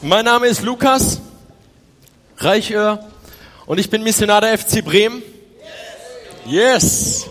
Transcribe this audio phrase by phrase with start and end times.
[0.00, 1.20] Mein Name ist Lukas
[2.36, 3.04] Reichöhr
[3.66, 5.24] und ich bin Missionar der FC Bremen.
[6.46, 7.26] Yes!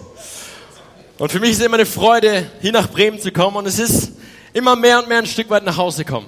[1.17, 4.11] Und für mich ist immer eine Freude, hier nach Bremen zu kommen und es ist
[4.51, 6.27] immer mehr und mehr ein Stück weit nach Hause kommen.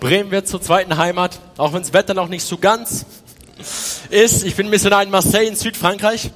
[0.00, 3.06] Bremen wird zur zweiten Heimat, auch wenn das Wetter noch nicht so ganz
[4.10, 4.44] ist.
[4.44, 6.32] Ich bin Missionar in Marseille in Südfrankreich.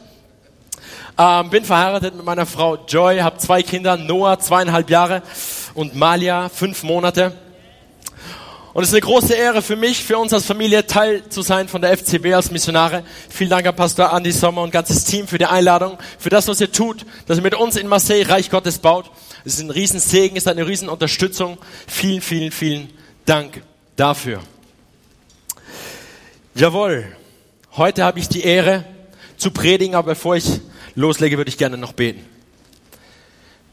[1.18, 5.22] Ähm, bin verheiratet mit meiner Frau Joy, habe zwei Kinder, Noah zweieinhalb Jahre
[5.74, 7.32] und Malia fünf Monate.
[8.76, 11.66] Und es ist eine große Ehre für mich, für uns als Familie Teil zu sein
[11.66, 13.04] von der FCB als Missionare.
[13.30, 16.60] Vielen Dank an Pastor Andy Sommer und ganzes Team für die Einladung, für das, was
[16.60, 19.10] ihr tut, dass ihr mit uns in Marseille Reich Gottes baut.
[19.46, 21.56] Es ist ein Riesensegen, es ist eine Riesenunterstützung.
[21.86, 22.90] Vielen, vielen, vielen
[23.24, 23.62] Dank
[23.96, 24.42] dafür.
[26.54, 27.06] Jawohl,
[27.78, 28.84] heute habe ich die Ehre
[29.38, 30.60] zu predigen, aber bevor ich
[30.94, 32.26] loslege, würde ich gerne noch beten.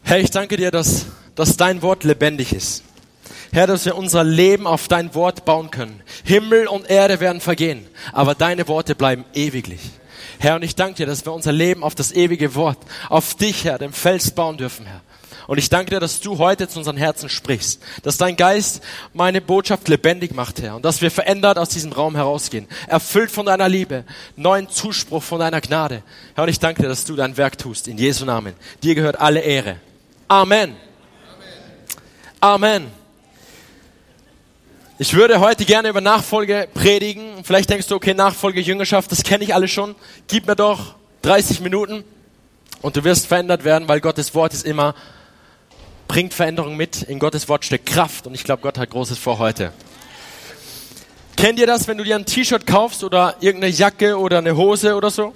[0.02, 2.84] Herr, ich danke dir, dass, dass dein Wort lebendig ist.
[3.54, 6.02] Herr, dass wir unser Leben auf dein Wort bauen können.
[6.24, 9.80] Himmel und Erde werden vergehen, aber deine Worte bleiben ewiglich.
[10.40, 12.78] Herr, und ich danke dir, dass wir unser Leben auf das ewige Wort,
[13.08, 15.02] auf dich, Herr, dem Fels bauen dürfen, Herr.
[15.46, 19.40] Und ich danke dir, dass du heute zu unseren Herzen sprichst, dass dein Geist meine
[19.40, 23.68] Botschaft lebendig macht, Herr, und dass wir verändert aus diesem Raum herausgehen, erfüllt von deiner
[23.68, 24.02] Liebe,
[24.34, 26.02] neuen Zuspruch von deiner Gnade.
[26.34, 28.54] Herr, und ich danke dir, dass du dein Werk tust, in Jesu Namen.
[28.82, 29.76] Dir gehört alle Ehre.
[30.26, 30.74] Amen.
[32.40, 32.82] Amen.
[32.82, 33.03] Amen.
[34.96, 37.42] Ich würde heute gerne über Nachfolge predigen.
[37.42, 39.96] Vielleicht denkst du, okay, Nachfolge, Jüngerschaft, das kenne ich alle schon.
[40.28, 42.04] Gib mir doch 30 Minuten
[42.80, 44.94] und du wirst verändert werden, weil Gottes Wort ist immer,
[46.06, 47.02] bringt Veränderung mit.
[47.02, 49.72] In Gottes Wort steckt Kraft und ich glaube, Gott hat Großes vor heute.
[51.36, 54.94] Kennt ihr das, wenn du dir ein T-Shirt kaufst oder irgendeine Jacke oder eine Hose
[54.94, 55.34] oder so?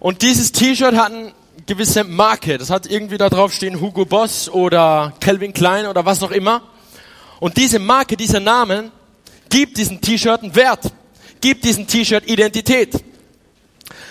[0.00, 1.32] Und dieses T-Shirt hat eine
[1.66, 2.58] gewisse Marke.
[2.58, 6.62] Das hat irgendwie da drauf stehen Hugo Boss oder Calvin Klein oder was auch immer.
[7.40, 8.92] Und diese Marke, dieser Name
[9.48, 10.92] gibt diesem T-Shirt einen Wert,
[11.40, 13.02] gibt diesem T-Shirt Identität.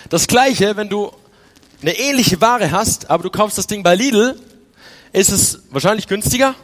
[0.08, 1.12] Das gleiche, wenn du
[1.80, 4.38] eine ähnliche Ware hast, aber du kaufst das Ding bei Lidl,
[5.12, 6.56] ist es wahrscheinlich günstiger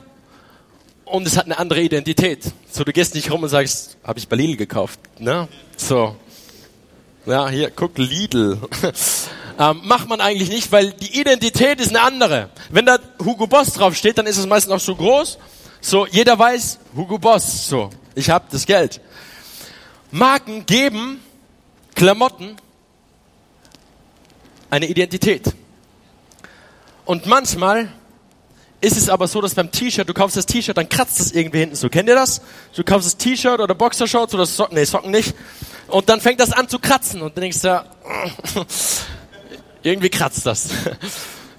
[1.05, 2.45] und es hat eine andere Identität.
[2.71, 5.49] So, du gehst nicht rum und sagst, habe ich bei Lidl gekauft, ne?
[5.77, 6.17] So,
[7.27, 8.59] ja, hier, guck Lidl.
[9.59, 12.51] ähm, macht man eigentlich nicht, weil die Identität ist eine andere.
[12.71, 15.39] Wenn da Hugo Boss draufsteht, dann ist es meistens auch so groß
[15.87, 19.01] so, jeder weiß, Hugo Boss, so, ich habe das Geld.
[20.11, 21.21] Marken geben
[21.95, 22.57] Klamotten
[24.69, 25.55] eine Identität.
[27.05, 27.93] Und manchmal
[28.81, 31.61] ist es aber so, dass beim T-Shirt, du kaufst das T-Shirt, dann kratzt es irgendwie
[31.61, 31.89] hinten so.
[31.89, 32.43] Kennt ihr das?
[32.75, 35.37] Du kaufst das T-Shirt oder Boxershorts oder Socken, nee, Socken nicht.
[35.87, 37.85] Und dann fängt das an zu kratzen und dann denkst du,
[39.85, 40.69] irgendwie kratzt das.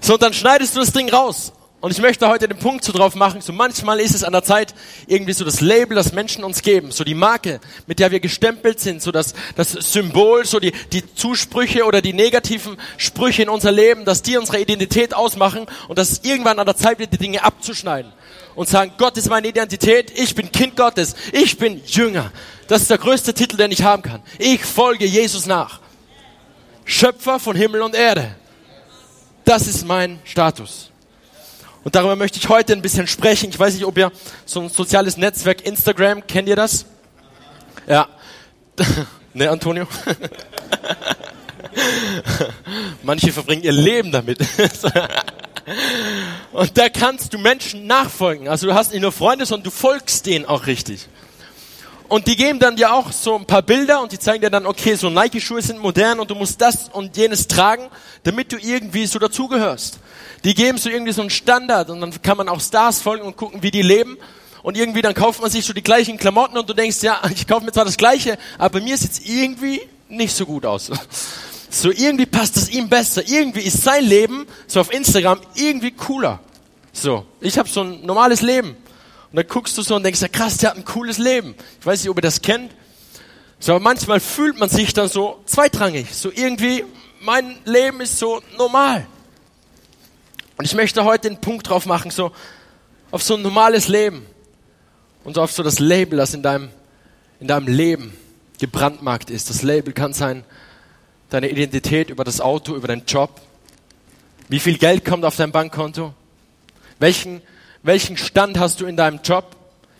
[0.00, 2.92] So, und dann schneidest du das Ding raus und ich möchte heute den Punkt so
[2.92, 4.74] drauf machen, so manchmal ist es an der Zeit,
[5.06, 8.80] irgendwie so das Label, das Menschen uns geben, so die Marke, mit der wir gestempelt
[8.80, 13.70] sind, so das, das Symbol, so die, die Zusprüche oder die negativen Sprüche in unser
[13.70, 17.18] Leben, dass die unsere Identität ausmachen und dass es irgendwann an der Zeit wird, die
[17.18, 18.12] Dinge abzuschneiden
[18.56, 22.32] und sagen, Gott ist meine Identität, ich bin Kind Gottes, ich bin Jünger.
[22.66, 24.20] Das ist der größte Titel, den ich haben kann.
[24.40, 25.78] Ich folge Jesus nach.
[26.84, 28.34] Schöpfer von Himmel und Erde.
[29.44, 30.90] Das ist mein Status.
[31.88, 33.48] Und darüber möchte ich heute ein bisschen sprechen.
[33.48, 34.12] Ich weiß nicht, ob ihr
[34.44, 36.84] so ein soziales Netzwerk Instagram, kennt ihr das?
[37.86, 38.08] Ja.
[39.32, 39.88] ne, Antonio?
[43.02, 44.38] Manche verbringen ihr Leben damit.
[46.52, 48.48] Und da kannst du Menschen nachfolgen.
[48.48, 51.08] Also du hast nicht nur Freunde, sondern du folgst denen auch richtig.
[52.08, 54.66] Und die geben dann dir auch so ein paar Bilder und die zeigen dir dann,
[54.66, 57.88] okay, so Nike-Schuhe sind modern und du musst das und jenes tragen,
[58.24, 60.00] damit du irgendwie so dazugehörst.
[60.44, 63.36] Die geben so irgendwie so einen Standard und dann kann man auch Stars folgen und
[63.36, 64.16] gucken, wie die leben.
[64.62, 67.46] Und irgendwie dann kauft man sich so die gleichen Klamotten und du denkst, ja, ich
[67.46, 70.90] kaufe mir zwar das Gleiche, aber bei mir sieht es irgendwie nicht so gut aus.
[71.70, 73.28] So irgendwie passt es ihm besser.
[73.28, 76.40] Irgendwie ist sein Leben so auf Instagram irgendwie cooler.
[76.94, 78.70] So, ich habe so ein normales Leben.
[78.70, 81.54] Und dann guckst du so und denkst, ja krass, der hat ein cooles Leben.
[81.78, 82.72] Ich weiß nicht, ob ihr das kennt.
[83.60, 86.14] So, aber manchmal fühlt man sich dann so zweitrangig.
[86.14, 86.84] So irgendwie,
[87.20, 89.06] mein Leben ist so normal.
[90.58, 92.32] Und ich möchte heute den Punkt drauf machen, so
[93.12, 94.26] auf so ein normales Leben
[95.22, 96.68] und so auf so das Label, das in deinem,
[97.38, 98.12] in deinem Leben
[98.58, 99.50] gebrandmarkt ist.
[99.50, 100.44] Das Label kann sein
[101.30, 103.40] deine Identität über das Auto, über deinen Job.
[104.48, 106.12] Wie viel Geld kommt auf dein Bankkonto?
[106.98, 107.40] Welchen,
[107.84, 109.54] welchen Stand hast du in deinem Job?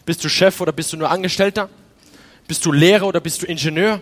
[0.06, 1.68] Bist du Chef oder bist du nur Angestellter?
[2.48, 4.00] Bist du Lehrer oder bist du Ingenieur?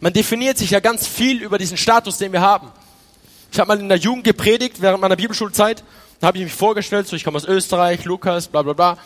[0.00, 2.72] Man definiert sich ja ganz viel über diesen Status, den wir haben.
[3.56, 5.82] Ich habe mal in der Jugend gepredigt während meiner Bibelschulzeit.
[6.20, 8.98] Da habe ich mich vorgestellt, so ich komme aus Österreich, Lukas, bla bla bla.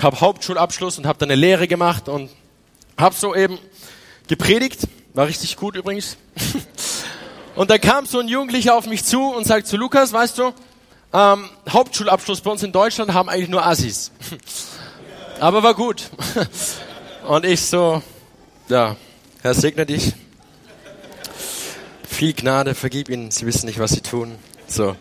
[0.00, 2.30] Habe Hauptschulabschluss und habe dann eine Lehre gemacht und
[2.96, 3.58] Hab so eben
[4.28, 6.18] gepredigt, war richtig gut übrigens.
[7.56, 10.52] Und dann kam so ein Jugendlicher auf mich zu und sagt zu Lukas, weißt du,
[11.12, 14.12] ähm, Hauptschulabschluss bei uns in Deutschland haben eigentlich nur Assis.
[15.40, 16.10] Aber war gut.
[17.26, 18.02] Und ich so,
[18.68, 18.94] ja,
[19.42, 20.12] Herr segne dich.
[22.16, 24.38] Viel Gnade, vergib ihnen, sie wissen nicht, was sie tun.
[24.66, 24.96] So.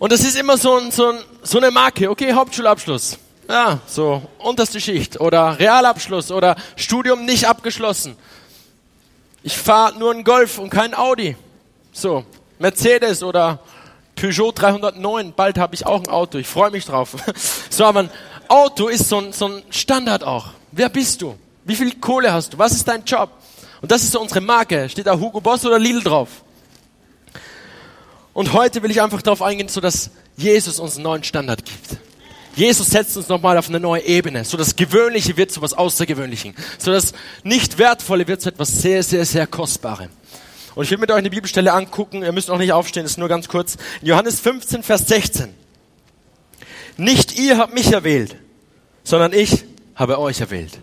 [0.00, 3.18] Und das ist immer so, ein, so, ein, so eine Marke, okay, Hauptschulabschluss.
[3.48, 8.16] Ja, so unterste Schicht oder Realabschluss oder Studium nicht abgeschlossen.
[9.44, 11.36] Ich fahre nur einen Golf und kein Audi.
[11.92, 12.24] So,
[12.58, 13.60] Mercedes oder
[14.16, 17.14] Peugeot 309, bald habe ich auch ein Auto, ich freue mich drauf.
[17.70, 18.10] So, aber ein
[18.48, 20.48] Auto ist so ein, so ein Standard auch.
[20.72, 21.38] Wer bist du?
[21.64, 22.58] Wie viel Kohle hast du?
[22.58, 23.30] Was ist dein Job?
[23.80, 24.88] Und das ist so unsere Marke.
[24.88, 26.28] Steht da Hugo Boss oder Lidl drauf?
[28.32, 32.00] Und heute will ich einfach darauf eingehen, so dass Jesus uns einen neuen Standard gibt.
[32.54, 34.44] Jesus setzt uns nochmal auf eine neue Ebene.
[34.44, 36.54] So das Gewöhnliche wird zu was Außergewöhnlichen.
[36.78, 37.12] So das
[37.44, 40.08] nicht Wertvolle wird zu etwas sehr, sehr, sehr Kostbarem.
[40.74, 42.22] Und ich will mit euch eine Bibelstelle angucken.
[42.22, 43.76] Ihr müsst noch nicht aufstehen, ist nur ganz kurz.
[44.00, 45.54] In Johannes 15, Vers 16.
[46.96, 48.36] Nicht ihr habt mich erwählt,
[49.04, 49.64] sondern ich
[49.94, 50.78] habe euch erwählt.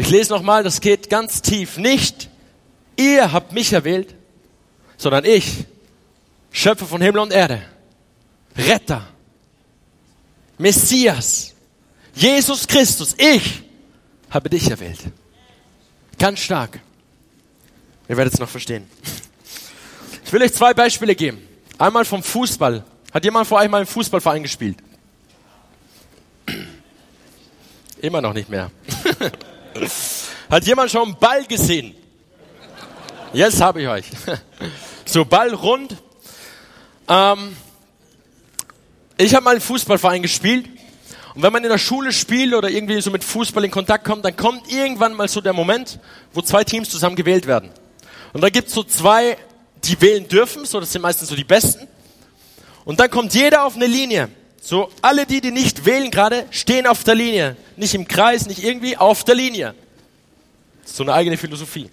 [0.00, 1.76] Ich lese nochmal, das geht ganz tief.
[1.76, 2.30] Nicht
[2.96, 4.14] ihr habt mich erwählt,
[4.96, 5.66] sondern ich,
[6.50, 7.60] Schöpfer von Himmel und Erde,
[8.56, 9.06] Retter,
[10.56, 11.54] Messias,
[12.14, 13.62] Jesus Christus, ich
[14.30, 15.00] habe dich erwählt.
[16.18, 16.80] Ganz stark.
[18.08, 18.88] Ihr werdet es noch verstehen.
[20.24, 21.46] Ich will euch zwei Beispiele geben.
[21.76, 22.82] Einmal vom Fußball.
[23.12, 24.78] Hat jemand vor euch mal im Fußballverein gespielt?
[28.00, 28.70] Immer noch nicht mehr.
[30.50, 31.94] Hat jemand schon einen Ball gesehen?
[33.32, 34.06] Jetzt habe ich euch.
[35.06, 35.96] So Ball rund.
[37.08, 37.56] Ähm,
[39.16, 40.68] ich habe mal einen Fußballverein gespielt.
[41.34, 44.24] Und wenn man in der Schule spielt oder irgendwie so mit Fußball in Kontakt kommt,
[44.24, 45.98] dann kommt irgendwann mal so der Moment,
[46.32, 47.70] wo zwei Teams zusammen gewählt werden.
[48.32, 49.36] Und da gibt's so zwei,
[49.82, 51.88] die wählen dürfen, so das sind meistens so die Besten.
[52.84, 54.28] Und dann kommt jeder auf eine Linie.
[54.70, 57.56] So alle die, die nicht wählen gerade, stehen auf der Linie.
[57.76, 59.74] Nicht im Kreis, nicht irgendwie, auf der Linie.
[60.84, 61.90] So eine eigene Philosophie.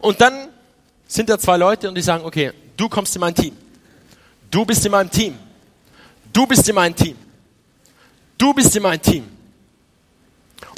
[0.00, 0.48] Und dann
[1.06, 3.56] sind da zwei Leute und die sagen, okay, du kommst in mein Team.
[4.50, 5.38] Du bist in meinem Team.
[6.32, 7.16] Du bist in meinem Team.
[8.36, 9.28] Du bist in meinem Team.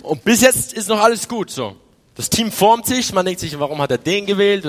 [0.03, 1.75] Und bis jetzt ist noch alles gut so.
[2.17, 4.67] Das Team formt sich, man denkt sich, warum hat er den gewählt?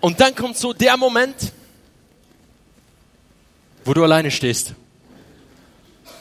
[0.00, 1.52] Und dann kommt so der Moment,
[3.86, 4.74] wo du alleine stehst.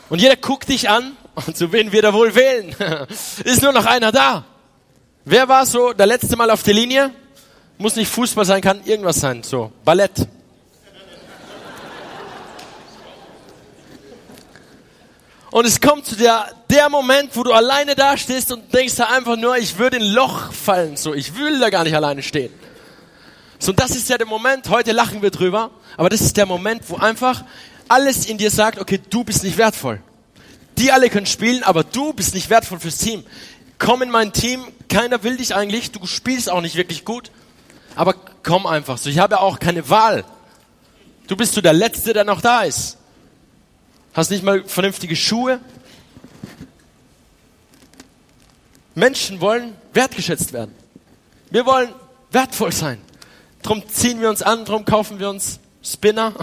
[0.09, 2.75] Und jeder guckt dich an und zu wen wir da wohl wählen?
[3.43, 4.45] Ist nur noch einer da.
[5.25, 7.11] Wer war so der letzte Mal auf der Linie?
[7.77, 9.41] Muss nicht Fußball sein, kann irgendwas sein.
[9.43, 10.27] So, Ballett.
[15.49, 19.05] Und es kommt zu der, der Moment, wo du alleine da stehst und denkst da
[19.05, 20.97] einfach nur, ich würde in ein Loch fallen.
[20.97, 22.53] So, ich will da gar nicht alleine stehen.
[23.59, 26.45] So, und das ist ja der Moment, heute lachen wir drüber, aber das ist der
[26.45, 27.43] Moment, wo einfach
[27.87, 30.01] alles in dir sagt, okay, du bist nicht wertvoll.
[30.77, 33.23] Die alle können spielen, aber du bist nicht wertvoll fürs Team.
[33.79, 37.31] Komm in mein Team, keiner will dich eigentlich, du spielst auch nicht wirklich gut,
[37.95, 38.13] aber
[38.43, 39.09] komm einfach so.
[39.09, 40.25] Ich habe ja auch keine Wahl.
[41.27, 42.97] Du bist so der Letzte, der noch da ist
[44.15, 45.59] hast nicht mal vernünftige Schuhe.
[48.95, 50.73] Menschen wollen wertgeschätzt werden.
[51.51, 51.93] Wir wollen
[52.31, 52.99] wertvoll sein.
[53.65, 56.33] Drum ziehen wir uns an, drum kaufen wir uns Spinner.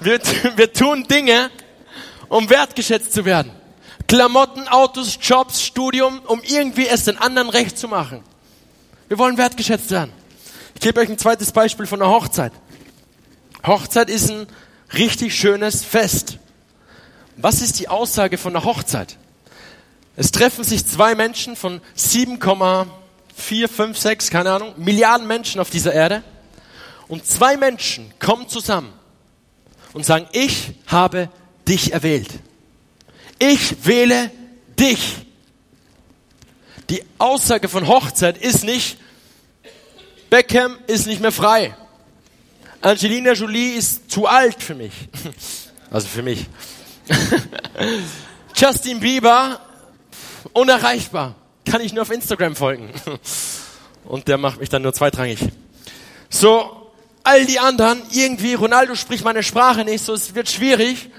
[0.00, 0.20] wir,
[0.56, 1.50] wir tun Dinge,
[2.28, 3.50] um wertgeschätzt zu werden.
[4.08, 8.22] Klamotten, Autos, Jobs, Studium, um irgendwie es den anderen recht zu machen.
[9.08, 10.12] Wir wollen wertgeschätzt werden.
[10.74, 12.52] Ich gebe euch ein zweites Beispiel von der Hochzeit.
[13.66, 14.46] Hochzeit ist ein
[14.92, 16.36] richtig schönes Fest.
[17.38, 19.16] Was ist die Aussage von der Hochzeit?
[20.20, 25.92] Es treffen sich zwei Menschen von 7,4, 5, 6, keine Ahnung, Milliarden Menschen auf dieser
[25.92, 26.24] Erde.
[27.06, 28.92] Und zwei Menschen kommen zusammen
[29.92, 31.28] und sagen, ich habe
[31.68, 32.30] dich erwählt.
[33.38, 34.32] Ich wähle
[34.76, 35.18] dich.
[36.90, 38.98] Die Aussage von Hochzeit ist nicht,
[40.30, 41.76] Beckham ist nicht mehr frei.
[42.80, 44.92] Angelina Jolie ist zu alt für mich.
[45.90, 46.44] Also für mich.
[48.54, 49.58] Justin Bieber,
[50.52, 51.34] unerreichbar.
[51.64, 52.90] Kann ich nur auf Instagram folgen.
[54.04, 55.40] Und der macht mich dann nur zweitrangig.
[56.30, 56.90] So,
[57.24, 61.10] all die anderen, irgendwie, Ronaldo spricht meine Sprache nicht, so es wird schwierig.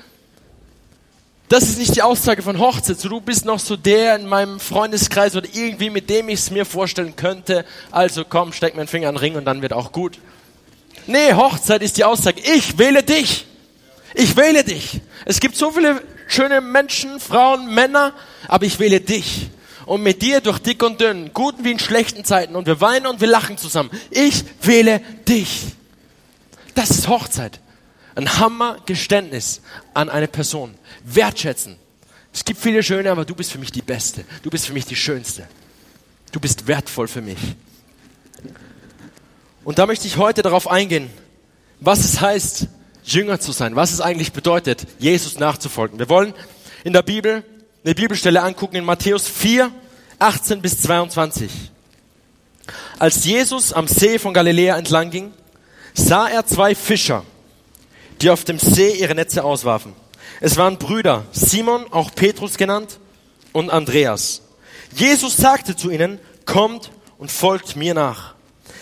[1.50, 3.00] Das ist nicht die Aussage von Hochzeit.
[3.00, 6.52] So, du bist noch so der in meinem Freundeskreis oder irgendwie, mit dem ich es
[6.52, 7.66] mir vorstellen könnte.
[7.90, 10.20] Also komm, steck meinen Finger an den Ring und dann wird auch gut.
[11.08, 13.48] Nee, Hochzeit ist die Aussage, ich wähle dich.
[14.14, 15.02] Ich wähle dich.
[15.26, 18.14] Es gibt so viele schöne Menschen, Frauen, Männer,
[18.48, 19.50] aber ich wähle dich.
[19.86, 22.56] Und mit dir durch dick und dünn, guten wie in schlechten Zeiten.
[22.56, 23.90] Und wir weinen und wir lachen zusammen.
[24.12, 25.64] Ich wähle dich.
[26.76, 27.60] Das ist Hochzeit.
[28.16, 29.62] Ein Hammergeständnis
[29.94, 30.76] an eine Person.
[31.04, 31.78] Wertschätzen.
[32.32, 34.24] Es gibt viele schöne, aber du bist für mich die Beste.
[34.44, 35.48] Du bist für mich die Schönste.
[36.32, 37.40] Du bist wertvoll für mich.
[39.64, 41.10] Und da möchte ich heute darauf eingehen,
[41.80, 42.68] was es heißt,
[43.14, 46.00] Jünger zu sein, was es eigentlich bedeutet, Jesus nachzufolgen.
[46.00, 46.34] Wir wollen
[46.84, 47.44] in der Bibel
[47.84, 49.72] eine Bibelstelle angucken in Matthäus 4,
[50.20, 51.50] 18 bis 22.
[53.00, 55.34] Als Jesus am See von Galiläa entlang ging,
[55.94, 57.24] sah er zwei Fischer,
[58.22, 59.94] die auf dem See ihre Netze auswarfen.
[60.42, 63.00] Es waren Brüder, Simon, auch Petrus genannt,
[63.52, 64.42] und Andreas.
[64.96, 68.36] Jesus sagte zu ihnen, kommt und folgt mir nach.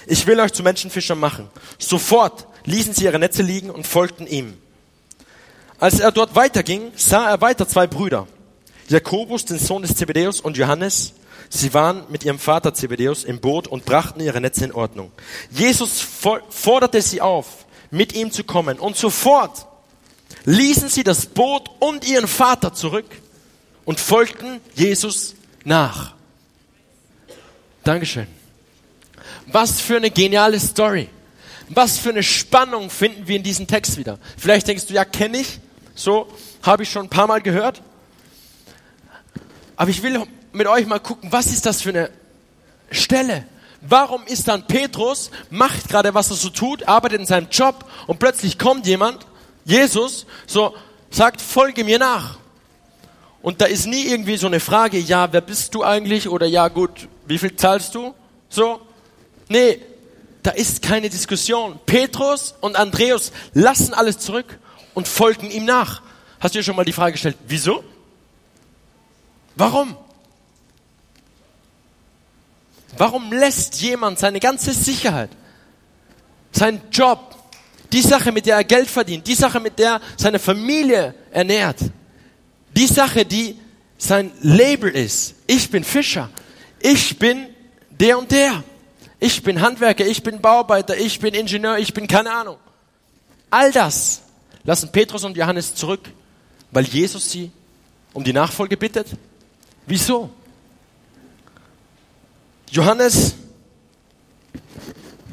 [0.05, 1.49] Ich will euch zu Menschenfischern machen.
[1.77, 4.53] Sofort ließen sie ihre Netze liegen und folgten ihm.
[5.79, 8.27] Als er dort weiterging, sah er weiter zwei Brüder.
[8.89, 11.13] Jakobus, den Sohn des Zebedäus, und Johannes.
[11.49, 15.11] Sie waren mit ihrem Vater Zebedäus im Boot und brachten ihre Netze in Ordnung.
[15.49, 18.79] Jesus forderte sie auf, mit ihm zu kommen.
[18.79, 19.65] Und sofort
[20.43, 23.05] ließen sie das Boot und ihren Vater zurück
[23.85, 26.15] und folgten Jesus nach.
[27.85, 28.27] Dankeschön.
[29.45, 31.07] Was für eine geniale Story.
[31.69, 34.19] Was für eine Spannung finden wir in diesem Text wieder.
[34.37, 35.59] Vielleicht denkst du, ja, kenne ich.
[35.95, 36.27] So
[36.63, 37.81] habe ich schon ein paar Mal gehört.
[39.75, 42.09] Aber ich will mit euch mal gucken, was ist das für eine
[42.89, 43.45] Stelle?
[43.81, 48.19] Warum ist dann Petrus, macht gerade was er so tut, arbeitet in seinem Job und
[48.19, 49.25] plötzlich kommt jemand,
[49.65, 50.73] Jesus, so
[51.11, 52.39] sagt, folge mir nach.
[53.41, 56.27] Und da ist nie irgendwie so eine Frage, ja, wer bist du eigentlich?
[56.27, 58.13] Oder ja, gut, wie viel zahlst du?
[58.49, 58.81] So.
[59.47, 59.79] Nee,
[60.47, 61.77] da ist keine Diskussion.
[61.85, 64.57] Petrus und Andreas lassen alles zurück
[64.93, 66.01] und folgen ihm nach.
[66.39, 67.83] Hast du dir schon mal die Frage gestellt, wieso?
[69.57, 69.97] Warum?
[72.97, 75.31] Warum lässt jemand seine ganze Sicherheit,
[76.53, 77.35] seinen Job,
[77.91, 81.79] die Sache, mit der er Geld verdient, die Sache, mit der seine Familie ernährt,
[82.73, 83.59] die Sache, die
[83.97, 86.29] sein Label ist, ich bin Fischer,
[86.79, 87.47] ich bin
[87.89, 88.63] der und der.
[89.19, 92.57] Ich bin Handwerker, ich bin Bauarbeiter, ich bin Ingenieur, ich bin keine Ahnung.
[93.49, 94.21] All das
[94.63, 96.01] lassen Petrus und Johannes zurück,
[96.71, 97.51] weil Jesus sie
[98.13, 99.07] um die Nachfolge bittet.
[99.85, 100.29] Wieso?
[102.69, 103.35] Johannes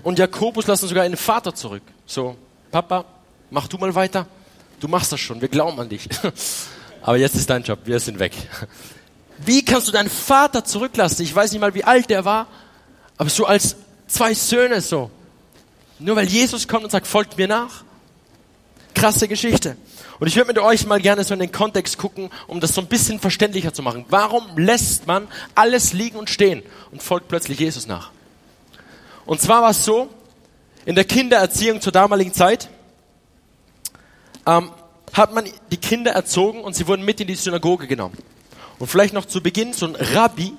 [0.03, 1.83] und Jakobus lassen sogar einen Vater zurück.
[2.07, 2.37] So,
[2.71, 3.05] Papa,
[3.51, 4.27] mach du mal weiter.
[4.81, 6.09] Du machst das schon, wir glauben an dich.
[7.03, 8.33] Aber jetzt ist dein Job, wir sind weg.
[9.39, 11.23] Wie kannst du deinen Vater zurücklassen?
[11.23, 12.47] Ich weiß nicht mal, wie alt der war,
[13.17, 15.11] aber so als zwei Söhne so.
[15.99, 17.85] Nur weil Jesus kommt und sagt, folgt mir nach.
[18.95, 19.77] Krasse Geschichte.
[20.21, 22.81] Und ich würde mit euch mal gerne so in den Kontext gucken, um das so
[22.81, 24.05] ein bisschen verständlicher zu machen.
[24.09, 28.11] Warum lässt man alles liegen und stehen und folgt plötzlich Jesus nach?
[29.27, 30.09] Und zwar war es so,
[30.85, 32.69] in der Kindererziehung zur damaligen Zeit
[34.47, 34.71] ähm,
[35.13, 38.17] hat man die Kinder erzogen und sie wurden mit in die Synagoge genommen.
[38.79, 40.53] Und vielleicht noch zu Beginn so ein Rabbi,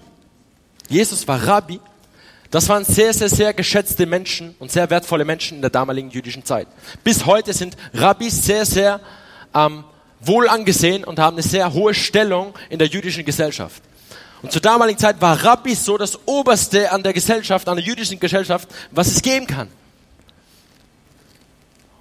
[0.90, 1.80] Jesus war Rabbi,
[2.52, 6.46] das waren sehr, sehr, sehr geschätzte Menschen und sehr wertvolle Menschen in der damaligen jüdischen
[6.46, 6.68] Zeit.
[7.04, 9.02] Bis heute sind Rabbis sehr, sehr
[9.54, 9.84] ähm,
[10.20, 13.82] wohl angesehen und haben eine sehr hohe Stellung in der jüdischen Gesellschaft.
[14.42, 18.20] Und zur damaligen Zeit war Rabbi so das Oberste an der Gesellschaft, an der jüdischen
[18.20, 19.70] Gesellschaft, was es geben kann.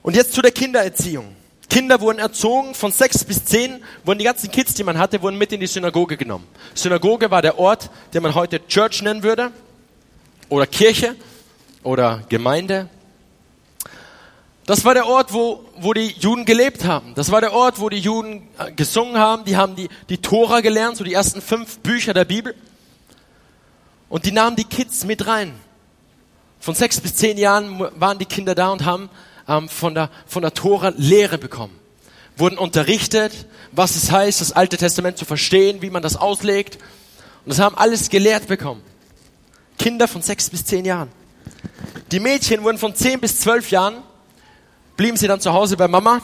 [0.02, 1.34] Und jetzt zu der Kindererziehung.
[1.70, 5.38] Kinder wurden erzogen, von sechs bis zehn wurden die ganzen Kids, die man hatte, wurden
[5.38, 6.46] mit in die Synagoge genommen.
[6.74, 9.50] Synagoge war der Ort, den man heute Church nennen würde
[10.54, 11.16] oder Kirche
[11.82, 12.88] oder Gemeinde.
[14.66, 17.12] Das war der Ort, wo, wo die Juden gelebt haben.
[17.16, 19.44] Das war der Ort, wo die Juden äh, gesungen haben.
[19.44, 22.54] Die haben die, die Tora gelernt, so die ersten fünf Bücher der Bibel.
[24.08, 25.54] Und die nahmen die Kids mit rein.
[26.60, 29.10] Von sechs bis zehn Jahren waren die Kinder da und haben
[29.48, 31.76] ähm, von, der, von der Tora Lehre bekommen.
[32.36, 33.32] Wurden unterrichtet,
[33.72, 36.76] was es heißt, das Alte Testament zu verstehen, wie man das auslegt.
[37.44, 38.82] Und das haben alles gelehrt bekommen.
[39.78, 41.10] Kinder von sechs bis zehn Jahren.
[42.12, 43.96] Die Mädchen wurden von zehn bis zwölf Jahren,
[44.96, 46.20] blieben sie dann zu Hause bei Mama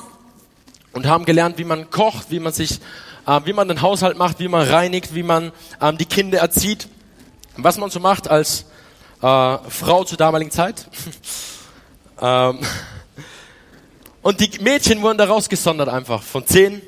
[0.93, 2.81] und haben gelernt, wie man kocht, wie man sich,
[3.27, 6.89] äh, wie man den Haushalt macht, wie man reinigt, wie man ähm, die Kinder erzieht,
[7.57, 8.67] was man so macht als
[9.23, 10.87] äh, Frau zur damaligen Zeit.
[12.21, 12.59] ähm,
[14.23, 16.83] und die Mädchen wurden daraus gesondert einfach von zehn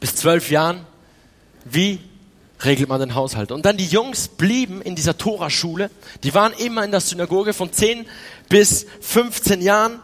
[0.00, 0.86] bis zwölf Jahren.
[1.64, 2.00] Wie
[2.64, 3.52] regelt man den Haushalt.
[3.52, 5.90] Und dann die Jungs blieben in dieser Toraschule.
[6.22, 8.06] Die waren immer in der Synagoge von 10
[8.48, 10.00] bis 15 Jahren.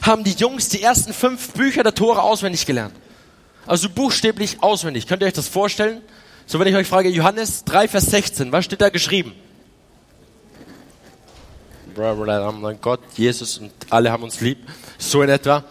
[0.00, 2.94] Haben die Jungs die ersten fünf Bücher der Tora auswendig gelernt.
[3.66, 5.06] Also buchstäblich auswendig.
[5.06, 6.00] Könnt ihr euch das vorstellen?
[6.46, 9.32] So, wenn ich euch frage, Johannes 3, Vers 16, was steht da geschrieben?
[12.80, 14.58] Gott, Jesus und alle haben uns lieb.
[14.98, 15.64] So in etwa.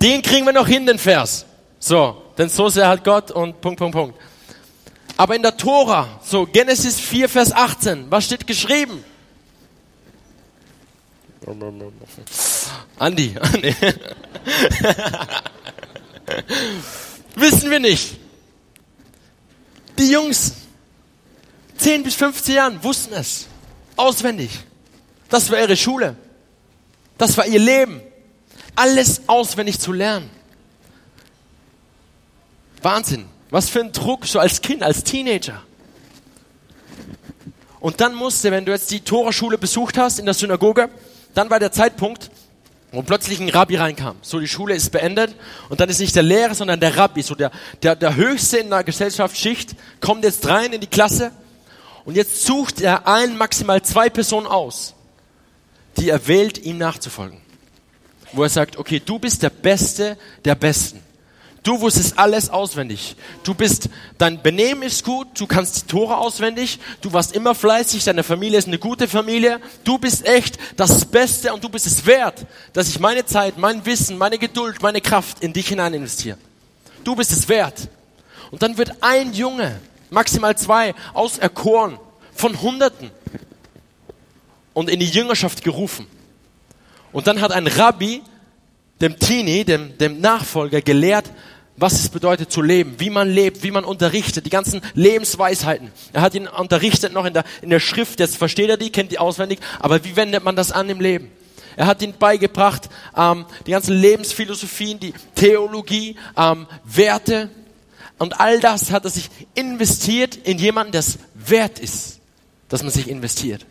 [0.00, 1.44] Den kriegen wir noch hin, den Vers.
[1.80, 4.18] So, denn so sehr hat Gott und Punkt, Punkt, Punkt.
[5.18, 9.04] Aber in der Tora, so Genesis 4, Vers 18, was steht geschrieben?
[12.98, 13.34] Andi.
[17.34, 18.16] Wissen wir nicht.
[19.98, 20.52] Die Jungs,
[21.78, 23.48] 10 bis 15 Jahren, wussten es.
[23.96, 24.50] Auswendig.
[25.28, 26.14] Das war ihre Schule.
[27.16, 28.00] Das war ihr Leben.
[28.76, 30.30] Alles auswendig zu lernen.
[32.82, 33.26] Wahnsinn.
[33.50, 35.62] Was für ein Druck, so als Kind, als Teenager.
[37.80, 40.88] Und dann musste, wenn du jetzt die Toraschule besucht hast in der Synagoge,
[41.34, 42.30] dann war der Zeitpunkt,
[42.90, 44.16] wo plötzlich ein Rabbi reinkam.
[44.22, 45.34] So, die Schule ist beendet
[45.68, 47.50] und dann ist nicht der Lehrer, sondern der Rabbi, so der,
[47.82, 51.30] der, der Höchste in der Gesellschaftsschicht, kommt jetzt rein in die Klasse
[52.04, 54.94] und jetzt sucht er ein, maximal zwei Personen aus,
[55.98, 57.40] die er wählt, ihm nachzufolgen.
[58.32, 61.02] Wo er sagt, okay, du bist der Beste der Besten.
[61.62, 63.16] Du wusstest alles auswendig.
[63.42, 68.04] Du bist, dein Benehmen ist gut, du kannst die Tore auswendig, du warst immer fleißig,
[68.04, 72.06] deine Familie ist eine gute Familie, du bist echt das Beste und du bist es
[72.06, 76.38] wert, dass ich meine Zeit, mein Wissen, meine Geduld, meine Kraft in dich hinein investiere.
[77.04, 77.88] Du bist es wert.
[78.50, 79.78] Und dann wird ein Junge,
[80.10, 81.98] maximal zwei, auserkoren
[82.34, 83.10] von Hunderten
[84.72, 86.06] und in die Jüngerschaft gerufen.
[87.12, 88.22] Und dann hat ein Rabbi
[89.00, 91.30] dem Teenie, dem, dem Nachfolger gelehrt,
[91.76, 95.92] was es bedeutet zu leben, wie man lebt, wie man unterrichtet, die ganzen Lebensweisheiten.
[96.12, 99.12] Er hat ihn unterrichtet noch in der, in der Schrift, jetzt versteht er die, kennt
[99.12, 101.30] die auswendig, aber wie wendet man das an im Leben?
[101.76, 107.50] Er hat ihn beigebracht, ähm, die ganzen Lebensphilosophien, die Theologie, ähm, Werte
[108.18, 112.18] und all das hat er sich investiert in jemanden, der es wert ist,
[112.68, 113.64] dass man sich investiert.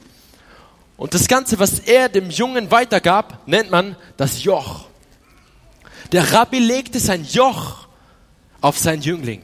[0.95, 4.86] Und das Ganze, was er dem Jungen weitergab, nennt man das Joch.
[6.11, 7.87] Der Rabbi legte sein Joch
[8.61, 9.41] auf seinen Jüngling.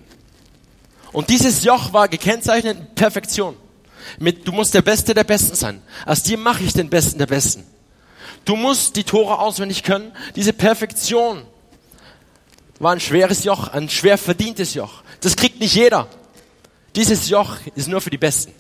[1.12, 3.56] Und dieses Joch war gekennzeichnet mit Perfektion.
[4.20, 5.82] Mit, du musst der Beste der Besten sein.
[6.06, 7.66] Aus dir mache ich den Besten der Besten.
[8.46, 10.12] Du musst die Tore auswendig können.
[10.36, 11.44] Diese Perfektion
[12.80, 15.04] war ein schweres Joch, ein schwer verdientes Joch.
[15.22, 16.08] Das kriegt nicht jeder.
[16.96, 18.52] Dieses Joch ist nur für die Besten.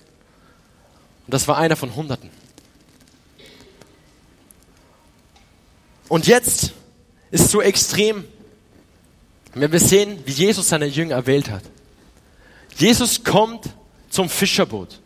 [1.25, 2.29] Und das war einer von Hunderten.
[6.07, 6.73] Und jetzt
[7.33, 8.25] ist so extrem,
[9.55, 11.63] wenn wir sehen, wie Jesus seine Jünger erwählt hat.
[12.77, 13.69] Jesus kommt
[14.11, 14.99] zum Fischerboot.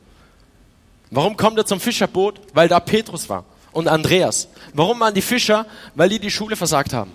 [1.09, 2.41] Warum kommt er zum Fischerboot?
[2.53, 4.49] Weil da Petrus war und Andreas.
[4.73, 5.65] Warum waren die Fischer?
[5.95, 7.13] Weil die die Schule versagt haben.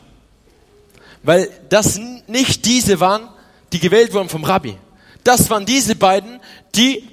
[1.22, 3.29] Weil das nicht diese waren,
[3.75, 4.79] die gewählt wurden vom Rabbi.
[5.25, 6.40] Das waren diese beiden,
[6.75, 7.07] die